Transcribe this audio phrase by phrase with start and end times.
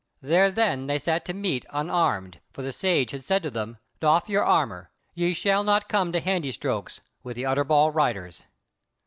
[0.23, 4.27] There then they sat to meat unarmed, for the Sage had said to them: "Doff
[4.27, 8.41] your armour; ye shall not come to handystrokes with the Utterbol Riders."